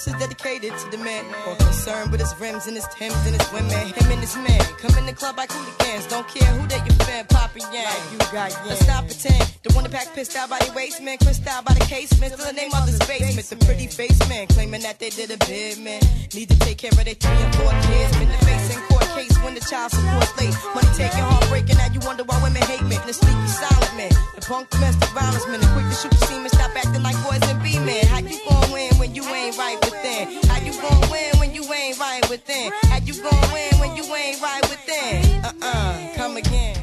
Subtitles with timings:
[0.00, 1.24] verse is dedicated to the man.
[1.44, 3.70] More concerned with his rims and his Timbs and his women.
[3.70, 4.60] Him and his man.
[4.78, 6.06] Come in the club like hooligans.
[6.06, 7.84] Don't care who they you fan, Papa Yang.
[7.84, 8.64] Like you got yeah.
[8.66, 9.42] Let's not pretend.
[9.62, 11.18] The one that pack pissed out by the waist, man.
[11.18, 12.32] Crissed out by the casement.
[12.32, 13.46] Still the name of this basement.
[13.46, 14.46] The pretty face man.
[14.48, 16.00] Claiming that they did a bid, man.
[16.34, 18.16] Need to take care of their three and four kids.
[18.18, 18.89] Been the face
[19.20, 20.54] case when the child support late.
[20.74, 21.76] Money taking, heartbreaking.
[21.76, 22.96] Now you wonder why women hate me.
[23.06, 24.12] The sneaky silent man.
[24.34, 25.60] The punk domestic violence man.
[25.60, 26.48] The quick to shoot the semen.
[26.48, 28.06] Stop acting like boys and be men.
[28.06, 30.22] How you gon' win when you ain't right within?
[30.48, 32.72] How you gon' win when you ain't right within?
[32.90, 35.44] How you gon' win when you ain't right within?
[35.44, 36.76] Uh-uh, come again.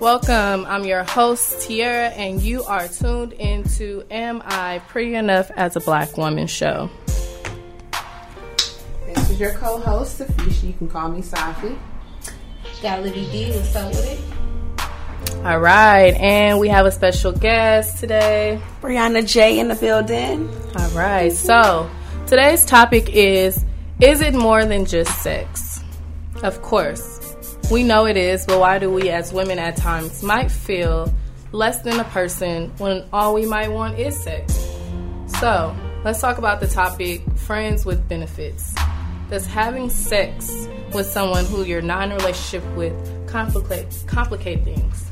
[0.00, 0.66] Welcome.
[0.66, 5.80] I'm your host, Tiara, and you are tuned into Am I Pretty Enough as a
[5.80, 6.90] Black Woman show.
[9.32, 10.62] This is your co-host, Safisha.
[10.64, 11.78] You can call me Safi.
[12.82, 13.50] Got Libby D.
[13.52, 15.36] What's up with it?
[15.46, 18.60] All right, and we have a special guest today.
[18.82, 20.50] Brianna J in the building.
[20.76, 21.90] All right, so
[22.26, 23.64] today's topic is
[24.00, 25.82] Is it more than just sex?
[26.42, 27.34] Of course,
[27.70, 31.10] we know it is, but why do we as women at times might feel
[31.52, 34.52] less than a person when all we might want is sex?
[35.40, 38.74] So, let's talk about the topic friends with benefits.
[39.32, 42.92] Does having sex with someone who you're not in a relationship with
[43.26, 45.06] complicate complicate things?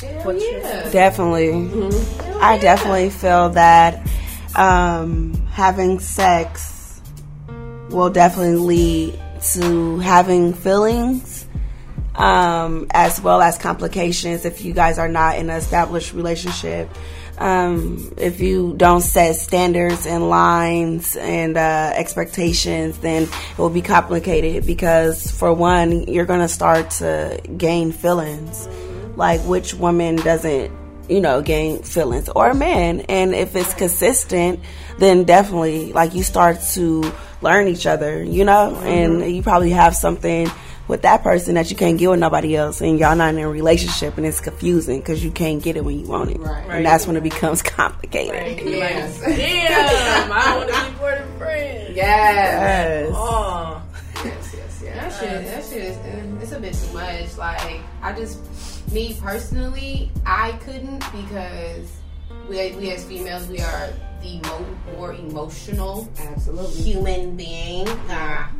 [0.00, 0.88] Hell yeah.
[0.88, 1.48] Definitely.
[1.48, 2.42] Mm-hmm.
[2.42, 4.08] I definitely feel that
[4.56, 7.02] um, having sex
[7.90, 9.20] will definitely lead
[9.52, 11.33] to having feelings
[12.14, 16.88] um, as well as complications if you guys are not in an established relationship.
[17.36, 23.82] Um, if you don't set standards and lines and uh, expectations, then it will be
[23.82, 28.68] complicated because, for one, you're going to start to gain feelings.
[29.16, 30.72] Like which woman doesn't
[31.08, 32.28] you know gain feelings?
[32.28, 33.00] Or a man.
[33.08, 34.60] And if it's consistent
[34.98, 37.12] then definitely like you start to
[37.42, 38.74] learn each other you know?
[38.76, 40.50] And you probably have something
[40.88, 43.48] with that person that you can't get with nobody else and y'all not in a
[43.48, 46.64] relationship and it's confusing because you can't get it when you want it Right.
[46.70, 49.20] and that's when it becomes complicated Yes.
[49.24, 51.96] Damn, I want to be more than friends.
[51.96, 53.06] yes.
[53.06, 53.12] Yes.
[53.16, 53.82] Oh,
[54.24, 57.36] Yes, yes, That shit, that shit is, uh, it's a bit too much.
[57.36, 61.92] Like, I just, me personally, I couldn't because
[62.48, 63.88] we, we as females, we are
[64.22, 66.82] the mo- more emotional Absolutely.
[66.82, 67.86] human being.
[68.08, 68.50] Ah.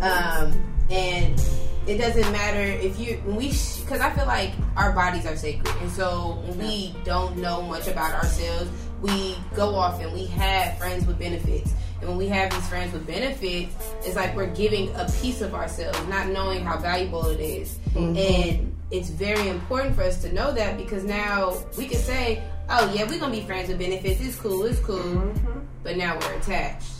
[0.00, 1.40] Um, and
[1.88, 5.74] it doesn't matter if you when we because I feel like our bodies are sacred,
[5.80, 10.76] and so when we don't know much about ourselves, we go off and we have
[10.78, 11.72] friends with benefits.
[12.00, 15.54] And when we have these friends with benefits, it's like we're giving a piece of
[15.54, 17.78] ourselves, not knowing how valuable it is.
[17.90, 18.16] Mm-hmm.
[18.16, 22.92] And it's very important for us to know that because now we can say, "Oh
[22.94, 24.20] yeah, we're gonna be friends with benefits.
[24.20, 24.64] It's cool.
[24.66, 25.60] It's cool." Mm-hmm.
[25.82, 26.92] But now we're attached.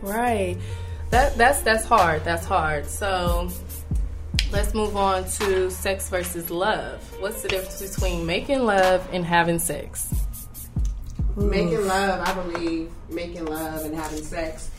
[0.00, 0.56] right.
[1.10, 2.24] That that's that's hard.
[2.24, 2.86] That's hard.
[2.86, 3.50] So
[4.52, 7.00] let's move on to sex versus love.
[7.20, 10.14] What's the difference between making love and having sex?
[11.36, 14.70] Making love, I believe, making love and having sex.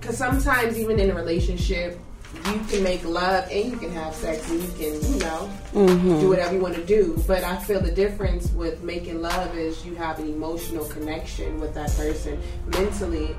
[0.00, 1.98] Because sometimes, even in a relationship,
[2.34, 6.20] you can make love and you can have sex and you can, you know, mm-hmm.
[6.20, 7.22] do whatever you want to do.
[7.28, 11.72] But I feel the difference with making love is you have an emotional connection with
[11.74, 13.36] that person mentally,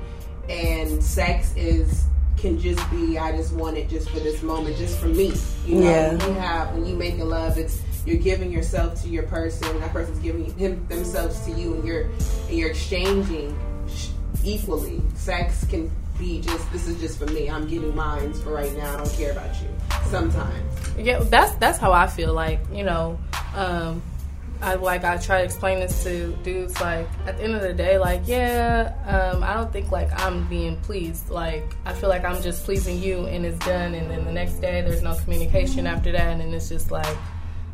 [0.48, 2.06] and sex is
[2.40, 5.32] can just be I just want it just for this moment, just for me.
[5.66, 6.08] You know, Yeah.
[6.14, 9.92] when you have when you making love, it's you're giving yourself to your person, that
[9.92, 12.02] person's giving him themselves to you, and you're
[12.48, 13.56] and you're exchanging
[14.44, 15.00] equally.
[15.14, 17.48] Sex can be just this is just for me.
[17.50, 18.94] I'm getting mine for right now.
[18.94, 19.68] I don't care about you.
[20.10, 20.62] Sometimes.
[20.98, 22.32] Yeah, that's that's how I feel.
[22.32, 23.18] Like you know,
[23.54, 24.02] um,
[24.60, 26.80] I like I try to explain this to dudes.
[26.80, 30.48] Like at the end of the day, like yeah, um, I don't think like I'm
[30.48, 31.30] being pleased.
[31.30, 33.94] Like I feel like I'm just pleasing you and it's done.
[33.94, 37.16] And then the next day there's no communication after that, and then it's just like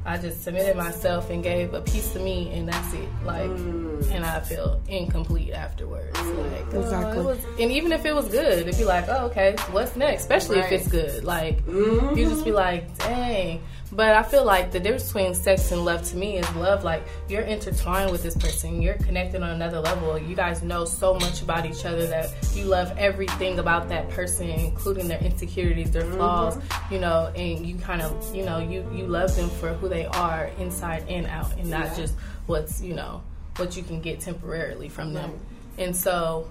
[0.06, 3.08] I just submitted myself and gave a piece of me, and that's it.
[3.24, 4.10] Like, mm.
[4.10, 6.14] and I feel incomplete afterwards.
[6.18, 6.52] Mm.
[6.52, 7.18] Like, oh, Exactly.
[7.18, 9.96] Uh, it was, and even if it was good, it'd be like, oh, okay, what's
[9.96, 10.22] next?
[10.22, 10.72] Especially Right.
[10.72, 11.24] if it's good.
[11.24, 12.18] Like, mm-hmm.
[12.18, 13.62] you just be like, dang.
[13.94, 16.82] But I feel like the difference between sex and love to me is love.
[16.82, 20.18] Like you're intertwined with this person, you're connected on another level.
[20.18, 24.48] You guys know so much about each other that you love everything about that person,
[24.48, 26.58] including their insecurities, their flaws.
[26.90, 30.06] You know, and you kind of, you know, you you love them for who they
[30.06, 32.14] are, inside and out, and not just
[32.46, 33.22] what's you know
[33.56, 35.38] what you can get temporarily from them.
[35.78, 36.48] And so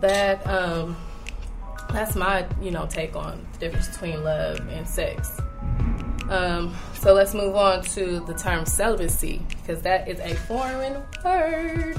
[0.00, 0.96] that um
[1.92, 5.38] that's my you know take on the difference between love and sex
[6.28, 11.98] Um, so let's move on to the term celibacy because that is a foreign word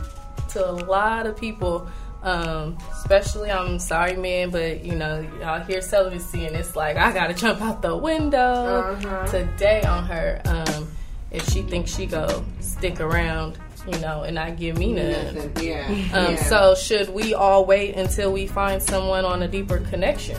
[0.50, 1.88] to a lot of people.
[2.24, 7.12] Um, especially, I'm sorry, man, but you know, y'all hear celibacy and it's like I
[7.12, 9.26] gotta jump out the window Uh-huh.
[9.28, 10.40] today on her.
[10.46, 10.88] Um,
[11.32, 15.36] if she thinks she go stick around, you know, and not give me none.
[15.36, 15.68] Nothing.
[15.68, 15.88] Yeah.
[16.14, 16.44] Um, yeah.
[16.44, 20.38] So should we all wait until we find someone on a deeper connection?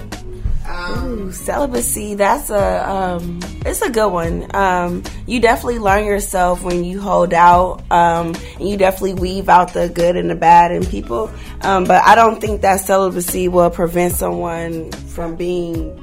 [0.67, 6.63] um, Ooh, celibacy that's a um it's a good one um you definitely learn yourself
[6.63, 10.71] when you hold out um and you definitely weave out the good and the bad
[10.73, 11.31] in people
[11.63, 15.99] um but i don't think that celibacy will prevent someone from being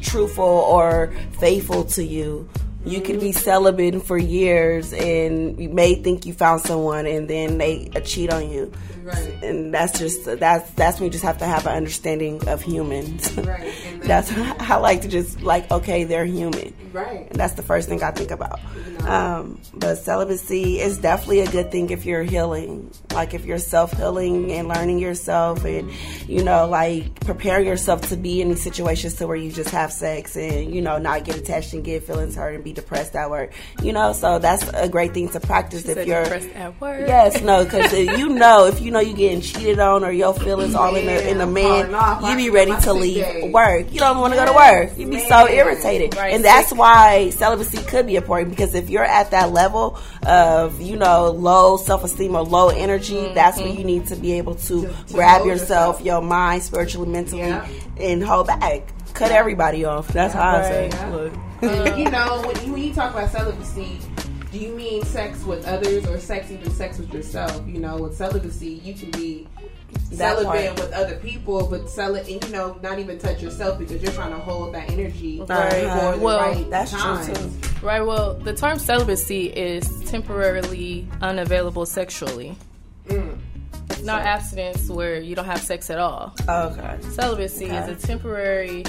[0.00, 2.48] truthful or faithful to you
[2.84, 7.58] you could be celibate for years and you may think you found someone and then
[7.58, 8.70] they uh, cheat on you
[9.04, 9.42] right.
[9.42, 13.32] and that's just that's that's when you just have to have an understanding of humans
[13.36, 13.72] Right.
[13.86, 17.28] And that's how I like to just like okay they're human right.
[17.30, 18.60] and that's the first thing I think about
[19.06, 24.52] um, but celibacy is definitely a good thing if you're healing like if you're self-healing
[24.52, 25.90] and learning yourself and
[26.26, 29.92] you know like preparing yourself to be in these situations to where you just have
[29.92, 33.30] sex and you know not get attached and get feelings hurt and be depressed at
[33.30, 33.52] work
[33.82, 37.06] you know so that's a great thing to practice if Said you're depressed at work.
[37.06, 40.74] Yes, no, because you know if you know you getting cheated on or your feelings
[40.74, 41.90] all in the in the man,
[42.28, 43.92] you be ready to leave work.
[43.92, 44.96] You don't want to go to work.
[44.98, 49.30] You be so irritated, and that's why celibacy could be important because if you're at
[49.32, 53.68] that level of you know low self esteem or low energy, that's Mm-hmm.
[53.68, 57.56] when you need to be able to, grab yourself, your mind, spiritually, mentally,
[57.98, 58.82] and hold back.
[59.14, 60.08] Cut everybody off.
[60.08, 61.10] That's how I say.
[61.10, 61.32] Look.
[61.96, 63.98] You know, when you, when you talk about celibacy,
[64.54, 67.60] do you mean sex with others or sex even sex with yourself?
[67.66, 69.48] You know, with celibacy, you can be
[70.12, 74.12] celibate with other people, but cel and you know, not even touch yourself because you're
[74.12, 75.72] trying to hold that energy Right.
[75.72, 77.50] for the Well, right That's true too.
[77.84, 78.00] Right.
[78.06, 82.56] Well, the term celibacy is temporarily unavailable sexually.
[83.08, 83.36] Mm.
[84.04, 86.32] Not abstinence where you don't have sex at all.
[86.48, 86.96] Oh, Okay.
[87.10, 87.76] Celibacy Okay.
[87.92, 88.84] is a temporary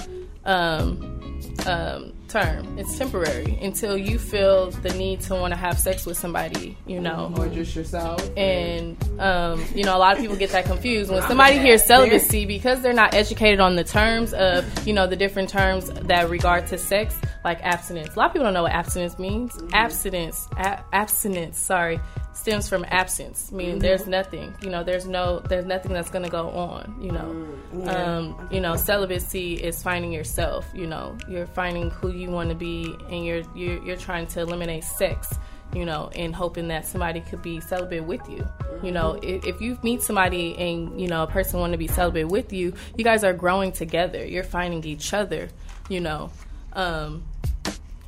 [0.45, 2.77] um, um, term.
[2.77, 6.99] It's temporary until you feel the need to want to have sex with somebody, you
[6.99, 7.33] know.
[7.37, 8.29] Or just yourself.
[8.35, 12.45] And um, you know, a lot of people get that confused when somebody hears celibacy
[12.45, 16.67] because they're not educated on the terms of you know the different terms that regard
[16.67, 17.15] to sex,
[17.45, 18.15] like abstinence.
[18.15, 19.57] A lot of people don't know what abstinence means.
[19.71, 21.59] Abstinence, a- abstinence.
[21.59, 22.00] Sorry,
[22.33, 24.53] stems from absence, meaning there's nothing.
[24.62, 26.97] You know, there's no, there's nothing that's going to go on.
[27.00, 30.68] You know, um, you know, celibacy is finding yourself.
[30.74, 34.41] You know, you're finding who you want to be, and you're you're you're trying to
[34.41, 35.33] eliminate sex
[35.74, 38.48] you know, and hoping that somebody could be celibate with you.
[38.81, 41.88] You know, if, if you meet somebody and, you know, a person want to be
[41.88, 44.25] celibate with you, you guys are growing together.
[44.25, 45.50] You're finding each other,
[45.89, 46.31] you know.
[46.74, 47.24] Um,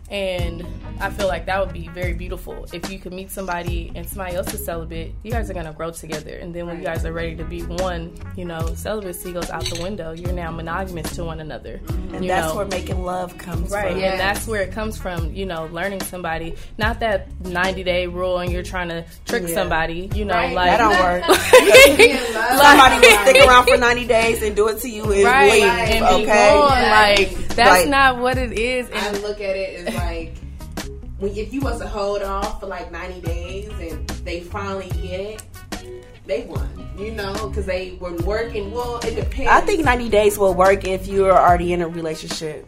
[0.10, 0.66] and
[1.00, 4.36] I feel like that would be very beautiful if you could meet somebody and somebody
[4.36, 5.14] else is celibate.
[5.24, 7.62] You guys are gonna grow together, and then when you guys are ready to be
[7.64, 10.12] one, you know, celibacy goes out the window.
[10.14, 11.80] You're now monogamous to one another,
[12.14, 12.56] And you that's know?
[12.56, 14.02] where making love comes Right, from.
[14.04, 15.34] and that's where it comes from.
[15.34, 19.54] You know, learning somebody, not that ninety day rule, and you're trying to trick Yeah.
[19.56, 20.10] somebody.
[20.16, 20.54] You know, Right.
[20.54, 21.24] like That don't work.
[22.68, 22.80] Be in.
[22.80, 25.64] Somebody will stick around for 90 days and do it to you and right, leave,
[25.64, 26.54] and be okay?
[26.54, 26.70] gone.
[26.70, 27.88] Like that's Right.
[27.88, 28.90] not what it is.
[28.92, 30.36] I And look at it as like
[31.20, 35.20] when if you was to hold off for like 90 days and they finally get
[35.20, 35.44] it,
[36.26, 36.70] they won.
[36.98, 38.72] You know, because they were working.
[38.72, 39.50] Well, it depends.
[39.52, 42.66] I think 90 days will work if you're already in a relationship.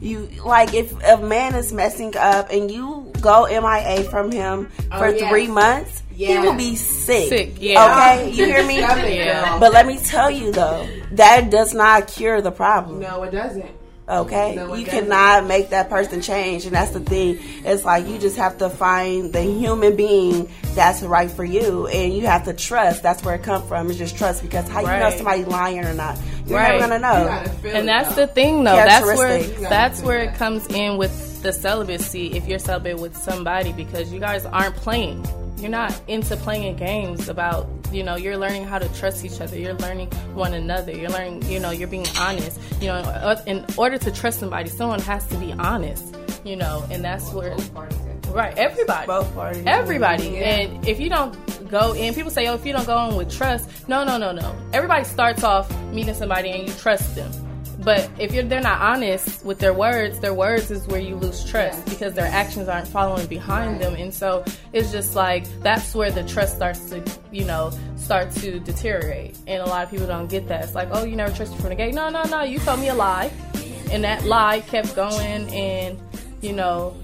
[0.00, 4.98] You like if a man is messing up and you go MIA from him Oh,
[4.98, 5.28] for yes.
[5.30, 7.28] three months, he will be sick.
[7.28, 7.84] Sick, yeah.
[8.20, 8.78] Okay, you hear me?
[8.80, 9.58] Yeah.
[9.58, 13.00] But let me tell you though, that does not cure the problem.
[13.00, 13.66] no, it doesn't.
[14.08, 15.02] Okay, No, it you doesn't.
[15.02, 17.38] cannot make that person change, and that's the thing.
[17.64, 22.12] It's like you just have to find the human being that's right for you, and
[22.12, 23.04] you have to trust.
[23.04, 23.88] That's where it comes from.
[23.88, 25.14] It's just trust because how you know Right.
[25.16, 26.18] somebody lying or not?
[26.44, 26.80] You're Right.
[26.80, 27.70] never gonna know.
[27.70, 28.26] and that's though.
[28.26, 32.58] the thing though that's where that's where it comes in with the celibacy if you're
[32.58, 35.24] celibate with somebody because you guys aren't playing
[35.60, 39.58] you're not into playing games about you know you're learning how to trust each other
[39.58, 43.64] you're learning one another you're learning you know you're being honest you know uh, in
[43.76, 47.56] order to trust somebody someone has to be honest you know and that's where
[48.30, 49.64] right everybody Both parties.
[49.66, 50.28] Everybody.
[50.28, 50.38] Yeah.
[50.38, 51.34] And if you don't
[51.70, 54.32] go in, people say, oh, if you don't go in with trust, no, no, no,
[54.32, 54.56] no.
[54.72, 57.30] Everybody starts off meeting somebody and you trust them.
[57.82, 61.44] But if you're, they're not honest with their words, their words is where you lose
[61.44, 63.94] trust because their actions aren't following behind them.
[63.94, 68.60] And so it's just like that's where the trust starts to, you know, start to
[68.60, 69.38] deteriorate.
[69.46, 70.64] And a lot of people don't get that.
[70.64, 71.94] It's like, oh, you never trusted from the gate.
[71.94, 72.42] No, no, no.
[72.42, 73.32] You told me a lie.
[73.90, 75.98] And that lie kept going and,
[76.42, 76.96] you know,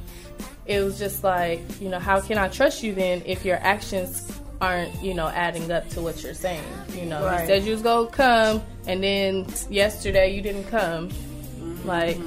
[0.66, 4.30] it was just like, you know, how can I trust you then if your actions
[4.60, 6.64] aren't, you know, adding up to what you're saying?
[6.94, 7.42] You know, Right.
[7.42, 11.10] you said you was gonna come, and then yesterday you didn't come.
[11.84, 12.18] Like,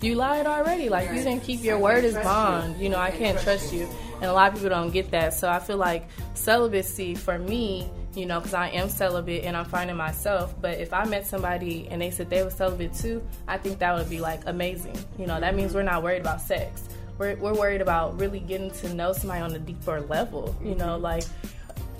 [0.00, 0.88] you lied already.
[0.88, 2.80] Like, you didn't keep your word as bond.
[2.80, 3.88] You know, I can't trust you.
[4.16, 5.34] And a lot of people don't get that.
[5.34, 9.64] So I feel like celibacy for me, you know, because I am celibate and I'm
[9.64, 10.54] finding myself.
[10.60, 13.94] But if I met somebody and they said they were celibate too, I think that
[13.96, 14.96] would be like amazing.
[15.18, 16.82] You know, that means we're not worried about sex.
[17.18, 20.54] We're, we're worried about really getting to know somebody on a deeper level.
[20.62, 21.24] You know, like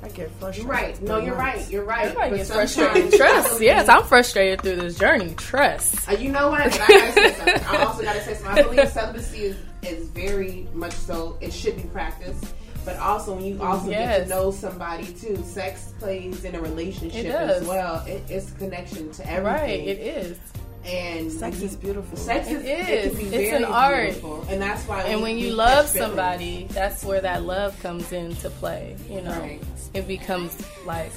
[0.04, 0.62] I get frustrated.
[0.64, 1.02] You're right.
[1.02, 1.70] No, you're right.
[1.70, 2.04] You're right.
[2.04, 3.14] everybody gets frustrated.
[3.14, 3.61] Trust.
[3.62, 5.34] Yes, I'm frustrated through this journey.
[5.34, 6.06] Trust.
[6.06, 6.61] Uh, you know what?
[6.61, 7.54] I gotta say.
[7.54, 8.64] I also gotta say something.
[8.64, 11.38] I believe celibacy is, is very much so.
[11.40, 12.54] It should be practiced.
[12.84, 17.25] But also, when you also get to know somebody too, sex plays in a relationship
[17.25, 18.04] It as well.
[18.04, 19.44] It, it's a connection to everything.
[19.44, 19.88] Right.
[19.88, 20.38] It is.
[20.86, 22.16] And Sex is beautiful.
[22.16, 23.08] Sex It is, it is.
[23.12, 24.04] can be It's very an art.
[24.06, 25.02] beautiful, and that's why.
[25.02, 28.96] And we- when you love somebody, that's where that love comes into play.
[29.08, 29.60] You know, Right.
[29.94, 31.12] it becomes like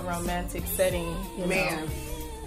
[0.00, 1.14] a romantic setting.
[1.38, 1.88] You man, know,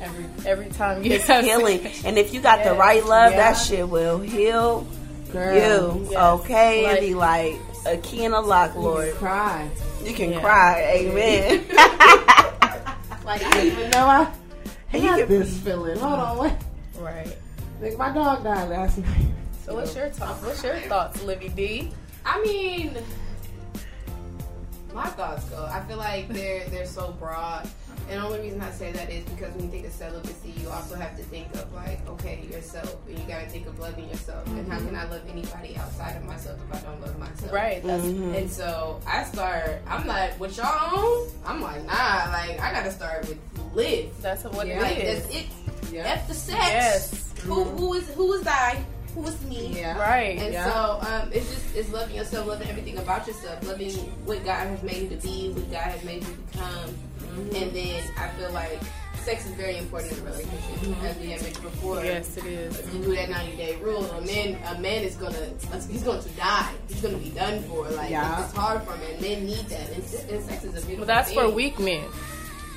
[0.01, 1.81] every every time you It's have healing.
[2.05, 3.37] And if you got the right love, Yeah.
[3.53, 4.85] that shit will heal
[5.31, 5.55] girl,
[6.01, 6.07] you.
[6.11, 6.39] Yes.
[6.41, 6.83] Okay?
[6.83, 9.13] Like- and be like a key in a lock, Lord.
[9.15, 9.67] cry.
[10.03, 10.39] You can Yeah.
[10.41, 10.81] cry.
[10.95, 11.63] Amen.
[13.25, 14.27] Like I didn't even know I
[14.93, 15.97] And you had this feeling.
[15.97, 16.53] Hold on, wait.
[16.99, 17.35] right.
[17.81, 19.25] Like my dog died last night.
[19.65, 20.43] So what's your thoughts?
[20.43, 21.91] What's your thoughts, Livy D?
[22.25, 22.95] I mean,
[24.93, 25.65] my thoughts go.
[25.65, 27.67] I feel like they're they're so broad,
[28.09, 30.69] and the only reason I say that is because when you think of celibacy, you
[30.69, 34.45] also have to think of like, okay, yourself, and you gotta think of loving yourself,
[34.47, 34.87] and how mm-hmm.
[34.87, 37.51] can I love anybody outside of myself if I don't love myself?
[37.51, 37.81] Right.
[37.83, 38.35] That's mm-hmm.
[38.35, 39.81] And so I start.
[39.87, 41.27] I'm like, what y'all on?
[41.45, 42.29] I'm like, nah.
[42.31, 43.39] Like I gotta start with
[43.75, 44.09] live.
[44.21, 44.81] that's what Yeah.
[44.81, 45.23] Like it is.
[45.23, 45.45] that's it.
[45.91, 46.01] Yeah.
[46.07, 46.57] F the sex.
[46.59, 47.33] Yes.
[47.43, 48.83] Who who is who is I?
[49.15, 49.79] Who is me?
[49.79, 49.97] Yeah.
[49.99, 50.39] Right.
[50.39, 50.71] And Yeah.
[50.73, 53.91] so um, it's just it's loving yourself, loving everything about yourself, loving
[54.25, 56.89] what God has made you to be, what God has made you become.
[57.19, 57.55] Mm-hmm.
[57.55, 58.79] And then I feel like
[59.21, 62.03] sex is very important in a relationship, as we had mentioned before.
[62.03, 62.77] Yes, it is.
[62.79, 65.47] If you do that 90 day rule, a man a man is gonna
[65.91, 66.71] he's going to die.
[66.87, 67.87] He's gonna be done for.
[67.91, 68.43] Like Yeah.
[68.45, 69.21] it's hard for men.
[69.21, 70.97] Men need that, and, and sex is a beautiful.
[70.99, 71.39] But that's thing.
[71.39, 72.03] for weak men,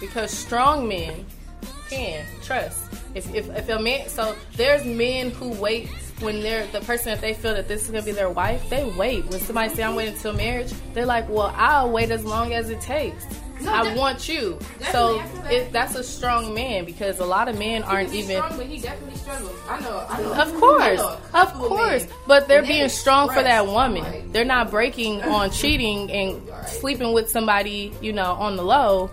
[0.00, 1.24] because strong men
[1.90, 2.82] can trust.
[3.14, 5.88] If, if if a man, so there's men who wait
[6.20, 8.84] when they're the person if they feel that this is gonna be their wife, they
[8.96, 9.24] wait.
[9.26, 12.70] When somebody say I'm waiting until marriage, they're like, well, I'll wait as long as
[12.70, 13.24] it takes.
[13.60, 14.58] No, I want you.
[14.92, 15.52] So definitely, I feel that.
[15.52, 18.42] it, that's a strong man because a lot of men aren't He's even.
[18.42, 19.58] strong, but he definitely struggles.
[19.66, 20.06] I know.
[20.10, 20.32] I know.
[20.34, 24.02] Of course, know of course, but they're being strong for that woman.
[24.02, 26.68] like- They're not breaking on cheating and Right.
[26.68, 29.10] sleeping with somebody, you know, on the low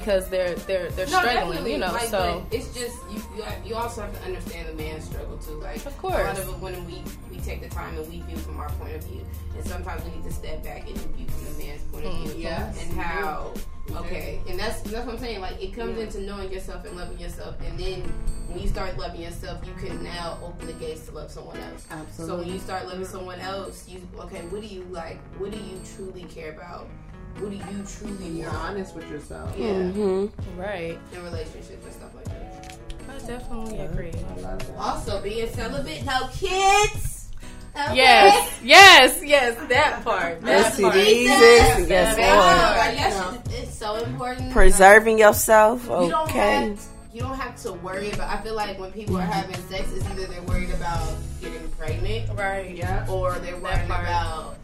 [0.00, 1.72] because they're they're they're No, struggling, definitely.
[1.72, 1.92] you know.
[1.92, 3.42] Like, so it's just you, you.
[3.42, 5.60] have- You also have to understand the man's struggle too.
[5.60, 6.14] Like, Of course.
[6.20, 8.70] a lot of it when we we take the time and we view from our
[8.70, 9.24] point of view,
[9.56, 12.26] and sometimes we need to step back and view from the man's point of Mm,
[12.28, 12.42] view.
[12.42, 12.82] yes.
[12.82, 13.52] and how.
[13.96, 15.40] Okay, and that's that's what I'm saying.
[15.42, 18.00] Like, it comes into knowing yourself and loving yourself, and then
[18.48, 21.84] when you start loving yourself, you can now open the gates to love someone else.
[21.90, 22.26] Absolutely.
[22.26, 24.40] So when you start loving someone else, you okay.
[24.48, 25.18] What do you like?
[25.38, 26.88] What do you truly care about?
[27.38, 28.58] What do you truly You're want?
[28.64, 29.54] honest with yourself.
[29.58, 30.26] Yeah, hmm
[30.56, 32.78] right, in relationships and stuff like that.
[33.10, 34.12] I definitely agree.
[34.12, 34.76] I love that.
[34.78, 37.30] Also, being celibate, no kids.
[37.76, 37.96] Okay?
[37.96, 40.40] Yes, yes, yes, that part.
[40.42, 40.94] That Yes, part.
[40.96, 41.26] it is.
[41.28, 42.78] Yes, Yes, Man, Lord.
[42.78, 43.16] like, that's
[43.50, 44.52] just- it's so important.
[44.52, 45.88] Preserving yourself.
[45.88, 46.38] Like, you don't Okay.
[46.68, 46.80] have
[47.12, 48.28] you don't have to worry about.
[48.28, 52.28] I feel like when people are having sex, it's either they're worried about getting pregnant,
[52.36, 52.74] Right.
[52.74, 53.06] Yeah.
[53.08, 54.56] or they're worried about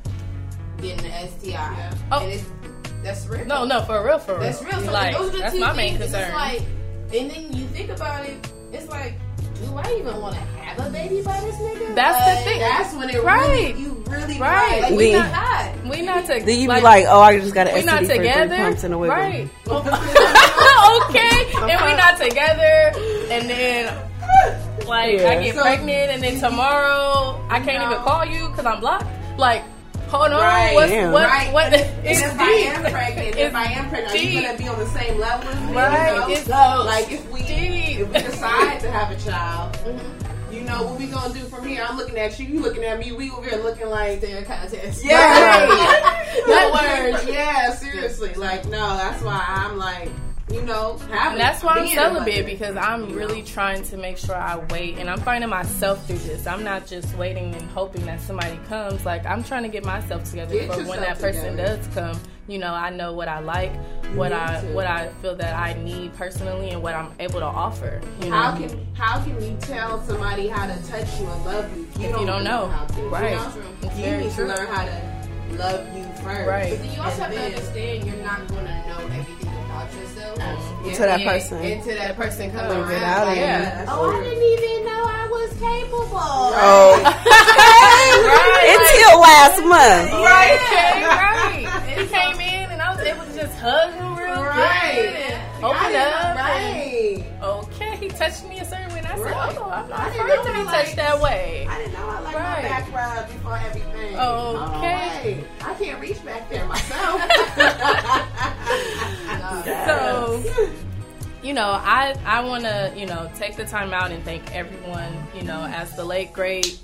[0.83, 1.91] getting an STI.
[2.11, 2.19] Oh.
[2.21, 2.45] And it's
[3.03, 3.45] that's real.
[3.47, 4.43] No, no, for real, for real.
[4.43, 4.81] That's real.
[4.81, 6.13] So like those are the that's two my main things.
[6.15, 6.55] and concern.
[6.57, 9.15] It's like, and then you think about it, it's like,
[9.63, 11.95] do I even want to have a baby by this nigga?
[11.95, 12.61] That's the thing.
[12.61, 13.49] That's when it Right.
[13.75, 14.81] really, you really Right.
[14.83, 15.85] Like, We- we not not.
[15.91, 16.45] we not together.
[16.47, 18.57] Then you be like, oh, I just got an we not STD for three together,
[18.57, 19.17] pumps and a wiggle.
[19.17, 19.49] right?
[19.67, 22.93] okay, and we not together,
[23.31, 23.95] and then
[24.87, 28.81] like I get So- pregnant, and then tomorrow I can't even call you because I'm
[28.81, 29.07] blocked.
[29.39, 29.63] Like,
[30.11, 30.75] hold on, Right.
[30.75, 31.11] what's Yeah.
[31.11, 31.53] what Right.
[31.53, 31.73] what?
[31.73, 34.79] And It's if I am pregnant, if I am pregnant, are you gonna be on
[34.79, 35.75] the same level as me?
[35.77, 36.13] Right.
[36.15, 36.29] You know?
[36.29, 38.01] It's So, like if we deep.
[38.01, 40.53] if we decide to have a child, mm-hmm.
[40.55, 41.85] you know what we gonna do from here?
[41.89, 43.13] I'm looking at you, you looking at me.
[43.13, 45.05] We over here looking like Their contest.
[45.05, 45.67] yeah,
[46.47, 47.29] That word.
[47.33, 48.35] Yeah, seriously.
[48.35, 50.11] Like no, that's why I'm like,
[50.51, 51.33] you know, having.
[51.33, 55.09] And that's why I'm celibate because I'm really trying to make sure I wait and
[55.09, 56.47] I'm finding myself through this.
[56.47, 59.05] I'm not just waiting and hoping that somebody comes.
[59.07, 61.77] Like I'm trying to get myself together Get for when that person together.
[61.77, 62.21] does come.
[62.49, 63.73] You know, I know what I like,
[64.17, 68.01] what I what I feel that I need personally, and what I'm able to offer.
[68.23, 71.77] You know, How can how can you tell somebody how to touch you and love
[71.77, 72.67] you if you, If don't, you don't know.
[72.67, 73.03] how to?
[73.03, 73.31] Right.
[73.33, 73.37] You,
[73.89, 73.95] know?
[74.11, 74.49] You need true.
[74.49, 76.49] to learn how to love you first.
[76.49, 76.71] Right.
[76.71, 80.39] But then you also have to understand you're not going to know everything about yourself.
[80.85, 80.93] Yeah.
[80.95, 81.57] To that And- person.
[81.65, 83.03] Until that person comes Bring around.
[83.05, 83.37] out like.
[83.39, 83.85] Yeah.
[83.89, 86.11] Oh, I didn't even know I was capable.
[86.21, 86.97] Oh,
[88.75, 90.11] until last month.
[90.13, 91.67] right, okay, right.
[91.89, 94.93] And he came in, and I was able to just hug him real Right.
[94.95, 97.25] good and open I didn't- and- Right.
[97.43, 99.57] Okay, he touched me a certain way, and I said, Right.
[99.59, 101.79] "Oh, I'm I not didn't afraid know to be I touched liked- that way." I
[101.79, 102.63] didn't know I liked Right.
[102.63, 104.17] my back rub before everything.
[104.19, 105.45] Oh, Oh, okay.
[105.63, 107.21] I can't reach back there myself.
[111.51, 115.13] You know, I I want to you know take the time out and thank everyone.
[115.35, 116.79] You know, as the late great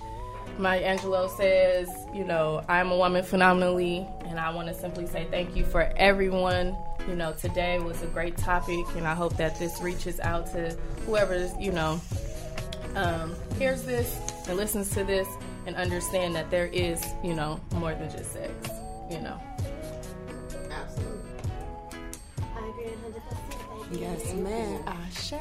[0.59, 5.25] Maya Angelou says, you know, I'm a woman phenomenally, and I want to simply say
[5.31, 6.77] thank you for everyone.
[7.07, 10.77] You know, today was a great topic, and I hope that this reaches out to
[11.07, 12.01] whoever you know
[12.97, 14.19] um, hears this
[14.49, 15.29] and listens to this
[15.67, 18.53] and understand that there is, you know, more than just sex.
[19.13, 19.41] You know.
[23.93, 24.83] Yes, man.
[24.87, 25.35] Ashe.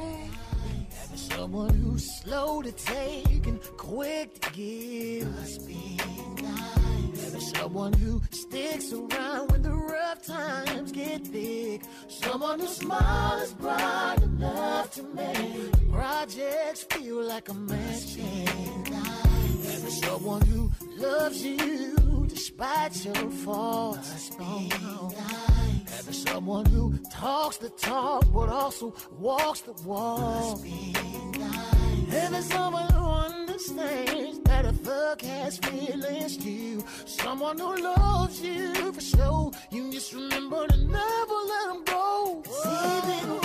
[1.15, 5.31] Someone who's slow to take and quick to give.
[5.35, 5.99] Must be
[6.41, 7.51] nice.
[7.57, 11.83] Someone who sticks around when the rough times get big.
[12.07, 18.17] Someone whose smile is bright enough to make projects feel like a match.
[18.17, 21.95] And someone who loves you
[22.35, 24.29] despite your faults.
[24.37, 26.07] Nice.
[26.07, 30.59] And someone who talks the talk but also walks the walk.
[30.65, 36.83] And there's someone who understands that a thug has feelings too.
[37.05, 39.51] Someone who loves you for sure.
[39.71, 42.43] You just remember to never let them go.
[42.65, 43.44] Even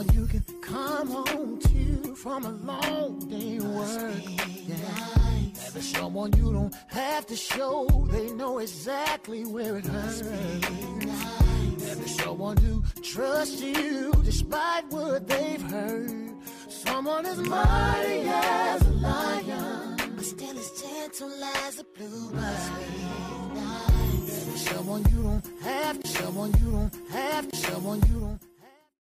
[0.00, 4.22] There's you can come home to from a long day work.
[4.66, 4.76] Yeah.
[5.74, 10.22] There's someone you don't have to show, they know exactly where it hurts.
[10.22, 16.34] There's someone who trusts you despite what they've heard.
[16.68, 22.56] Someone as mighty as a lion, but still as gentle as a bluebird.
[24.56, 28.49] Someone you don't have, someone you don't have, someone you don't